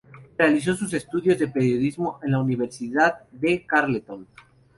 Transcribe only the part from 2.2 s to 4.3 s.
en la Universidad de Carleton.